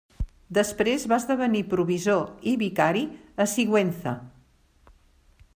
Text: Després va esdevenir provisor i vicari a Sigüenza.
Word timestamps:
Després 0.57 1.05
va 1.11 1.19
esdevenir 1.23 1.61
provisor 1.75 2.25
i 2.53 2.57
vicari 2.65 3.07
a 3.45 3.49
Sigüenza. 3.55 4.19